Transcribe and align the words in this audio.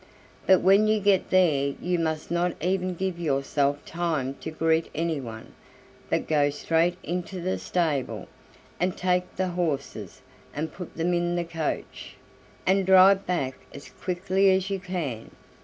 "But 0.47 0.61
when 0.61 0.87
you 0.87 0.99
get 0.99 1.29
there 1.29 1.75
you 1.79 1.99
must 1.99 2.31
not 2.31 2.55
even 2.59 2.95
give 2.95 3.19
yourself 3.19 3.85
time 3.85 4.33
to 4.41 4.49
greet 4.49 4.89
anyone, 4.95 5.53
but 6.09 6.27
go 6.27 6.49
straight 6.49 6.97
into 7.03 7.39
the 7.39 7.59
stable, 7.59 8.27
and 8.79 8.97
take 8.97 9.35
the 9.35 9.49
horses, 9.49 10.23
and 10.55 10.73
put 10.73 10.97
them 10.97 11.13
in 11.13 11.35
the 11.35 11.45
coach, 11.45 12.15
and 12.65 12.83
drive 12.83 13.27
back 13.27 13.53
as 13.75 13.89
quickly 13.89 14.49
as 14.49 14.71
you 14.71 14.79
can. 14.79 15.29